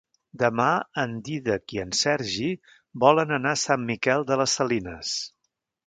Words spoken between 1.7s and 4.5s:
i en Sergi volen anar a Sant Miquel de